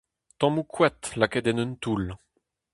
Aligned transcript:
Tammoù 0.39 0.65
koad 0.73 0.97
lakaet 1.19 1.47
en 1.51 1.61
un 1.63 1.71
toull. 1.83 2.07